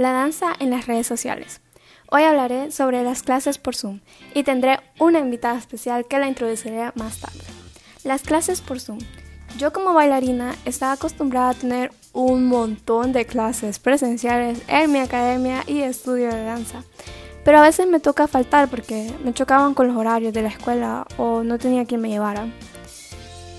[0.00, 1.60] la danza en las redes sociales.
[2.10, 4.00] Hoy hablaré sobre las clases por Zoom
[4.32, 7.44] y tendré una invitada especial que la introduciré más tarde.
[8.02, 9.00] Las clases por Zoom.
[9.58, 15.64] Yo como bailarina estaba acostumbrada a tener un montón de clases presenciales en mi academia
[15.66, 16.82] y estudio de danza.
[17.44, 21.06] Pero a veces me toca faltar porque me chocaban con los horarios de la escuela
[21.18, 22.48] o no tenía quien me llevara.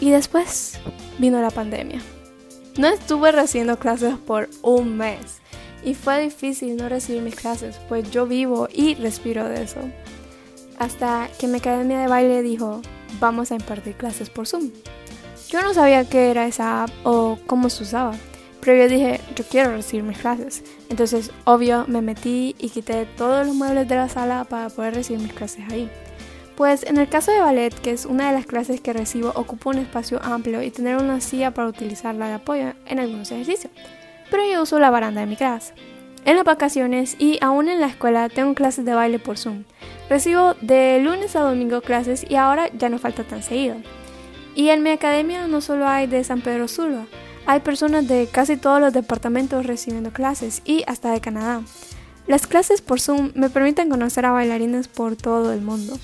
[0.00, 0.78] Y después
[1.16, 2.02] vino la pandemia.
[2.76, 5.40] No estuve recibiendo clases por un mes
[5.86, 9.80] y fue difícil no recibir mis clases, pues yo vivo y respiro de eso.
[10.78, 12.82] Hasta que mi academia de baile dijo,
[13.20, 14.72] vamos a impartir clases por Zoom.
[15.48, 18.14] Yo no sabía qué era esa app o cómo se usaba,
[18.60, 20.64] pero yo dije, yo quiero recibir mis clases.
[20.88, 25.22] Entonces, obvio, me metí y quité todos los muebles de la sala para poder recibir
[25.22, 25.88] mis clases ahí.
[26.56, 29.70] Pues en el caso de ballet, que es una de las clases que recibo, ocupo
[29.70, 33.70] un espacio amplio y tener una silla para utilizarla de apoyo en algunos ejercicios
[34.30, 35.74] pero yo uso la baranda de mi casa.
[36.24, 39.64] En las vacaciones y aún en la escuela tengo clases de baile por Zoom.
[40.10, 43.76] Recibo de lunes a domingo clases y ahora ya no falta tan seguido.
[44.54, 47.06] Y en mi academia no solo hay de San Pedro Sula,
[47.46, 51.62] hay personas de casi todos los departamentos recibiendo clases y hasta de Canadá.
[52.26, 55.96] Las clases por Zoom me permiten conocer a bailarines por todo el mundo.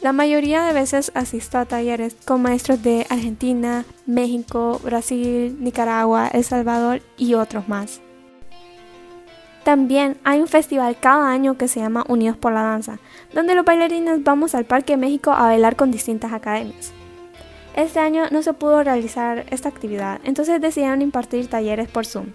[0.00, 6.42] La mayoría de veces asisto a talleres con maestros de Argentina, México, Brasil, Nicaragua, El
[6.42, 8.00] Salvador y otros más.
[9.62, 12.98] También hay un festival cada año que se llama Unidos por la Danza,
[13.34, 16.92] donde los bailarines vamos al Parque México a bailar con distintas academias.
[17.76, 22.28] Este año no se pudo realizar esta actividad, entonces decidieron impartir talleres por Zoom.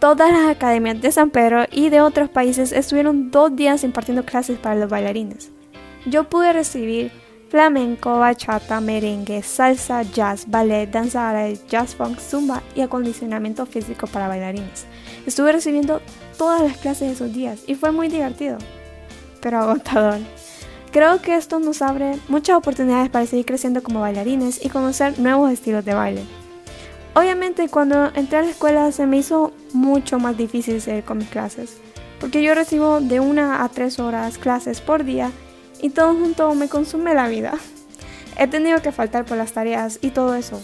[0.00, 4.58] Todas las academias de San Pedro y de otros países estuvieron dos días impartiendo clases
[4.58, 5.52] para los bailarines
[6.06, 7.10] yo pude recibir
[7.48, 14.28] flamenco, bachata, merengue, salsa, jazz, ballet, danza árabe, jazz funk, zumba y acondicionamiento físico para
[14.28, 14.86] bailarines.
[15.26, 16.00] Estuve recibiendo
[16.38, 18.58] todas las clases esos días y fue muy divertido,
[19.40, 20.18] pero agotador.
[20.92, 25.50] Creo que esto nos abre muchas oportunidades para seguir creciendo como bailarines y conocer nuevos
[25.50, 26.22] estilos de baile.
[27.14, 31.28] Obviamente cuando entré a la escuela se me hizo mucho más difícil seguir con mis
[31.28, 31.78] clases,
[32.20, 35.30] porque yo recibo de una a tres horas clases por día
[35.86, 37.54] y todo junto me consume la vida.
[38.36, 40.60] He tenido que faltar por las tareas y todo eso,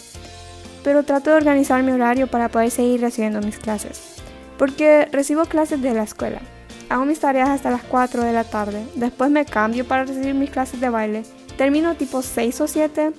[0.82, 4.16] pero trato de organizar mi horario para poder seguir recibiendo mis clases,
[4.58, 6.40] porque recibo clases de la escuela.
[6.88, 10.50] Hago mis tareas hasta las 4 de la tarde, después me cambio para recibir mis
[10.50, 11.22] clases de baile,
[11.56, 13.12] termino tipo 6 o 7,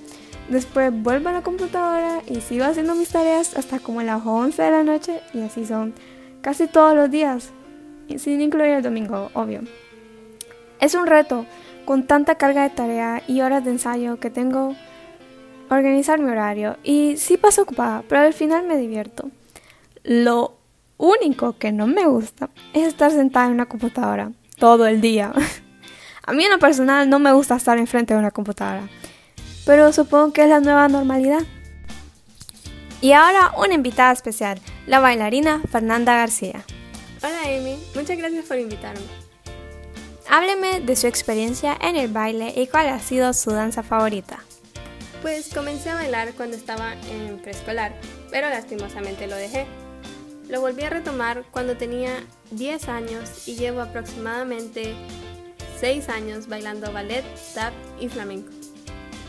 [0.50, 4.70] después vuelvo a la computadora y sigo haciendo mis tareas hasta como las 11 de
[4.70, 5.94] la noche y así son
[6.42, 7.48] casi todos los días,
[8.18, 9.62] sin incluir el domingo, obvio.
[10.84, 11.46] Es un reto,
[11.86, 14.76] con tanta carga de tarea y horas de ensayo que tengo
[15.70, 19.30] organizar mi horario y sí paso ocupada, pero al final me divierto.
[20.02, 20.58] Lo
[20.98, 25.32] único que no me gusta es estar sentada en una computadora todo el día.
[26.26, 28.86] A mí en lo personal no me gusta estar enfrente de una computadora,
[29.64, 31.40] pero supongo que es la nueva normalidad.
[33.00, 36.62] Y ahora una invitada especial, la bailarina Fernanda García.
[37.22, 39.23] Hola Amy, muchas gracias por invitarme.
[40.28, 44.42] Hábleme de su experiencia en el baile y cuál ha sido su danza favorita.
[45.20, 47.94] Pues comencé a bailar cuando estaba en preescolar,
[48.30, 49.66] pero lastimosamente lo dejé.
[50.48, 54.94] Lo volví a retomar cuando tenía 10 años y llevo aproximadamente
[55.80, 57.24] 6 años bailando ballet,
[57.54, 58.50] tap y flamenco.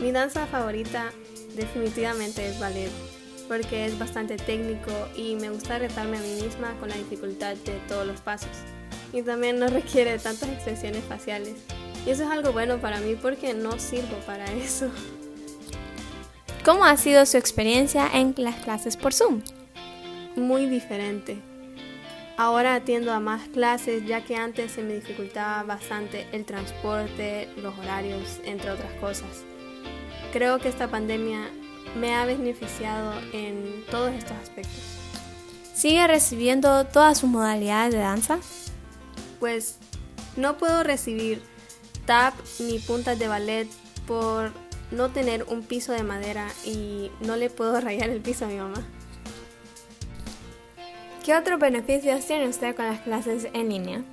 [0.00, 1.12] Mi danza favorita
[1.54, 2.90] definitivamente es ballet,
[3.48, 7.78] porque es bastante técnico y me gusta retarme a mí misma con la dificultad de
[7.86, 8.50] todos los pasos
[9.16, 11.54] y también no requiere tantas expresiones faciales.
[12.04, 14.90] Y eso es algo bueno para mí porque no sirvo para eso.
[16.64, 19.40] ¿Cómo ha sido su experiencia en las clases por Zoom?
[20.36, 21.38] Muy diferente.
[22.36, 27.76] Ahora atiendo a más clases ya que antes se me dificultaba bastante el transporte, los
[27.78, 29.44] horarios, entre otras cosas.
[30.34, 31.50] Creo que esta pandemia
[31.98, 34.82] me ha beneficiado en todos estos aspectos.
[35.72, 38.40] ¿Sigue recibiendo todas sus modalidades de danza?
[39.38, 39.78] Pues
[40.36, 41.42] no puedo recibir
[42.06, 43.68] tap ni puntas de ballet
[44.06, 44.52] por
[44.90, 48.56] no tener un piso de madera y no le puedo rayar el piso a mi
[48.56, 48.84] mamá.
[51.24, 54.04] ¿Qué otros beneficios tiene usted con las clases en línea?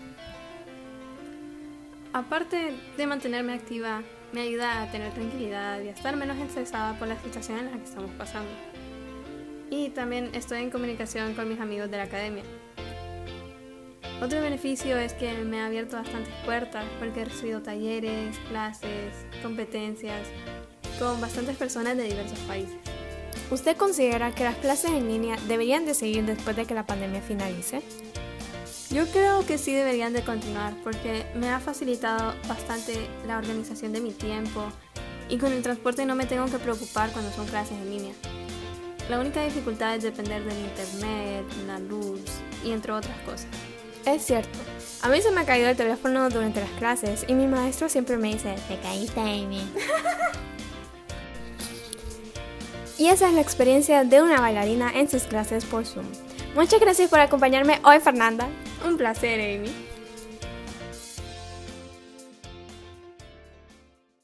[2.11, 7.07] Aparte de mantenerme activa, me ayuda a tener tranquilidad y a estar menos estresada por
[7.07, 8.49] la situación en la que estamos pasando.
[9.69, 12.43] Y también estoy en comunicación con mis amigos de la academia,
[14.23, 20.27] otro beneficio es que me ha abierto bastantes puertas porque he recibido talleres, clases, competencias
[20.97, 22.75] con bastantes personas de diversos países.
[23.51, 27.21] ¿Usted considera que las clases en línea deberían de seguir después de que la pandemia
[27.21, 27.81] finalice?
[28.91, 32.93] Yo creo que sí deberían de continuar porque me ha facilitado bastante
[33.27, 34.63] la organización de mi tiempo
[35.27, 38.13] y con el transporte no me tengo que preocupar cuando son clases en línea.
[39.09, 42.21] La única dificultad es depender del internet, la luz
[42.63, 43.49] y entre otras cosas.
[44.05, 44.59] Es cierto.
[45.01, 48.17] A mí se me ha caído el teléfono durante las clases y mi maestro siempre
[48.17, 49.61] me dice, te caíste, Amy.
[52.97, 56.05] y esa es la experiencia de una bailarina en sus clases por Zoom.
[56.55, 58.47] Muchas gracias por acompañarme hoy, Fernanda.
[58.85, 59.92] Un placer, Amy.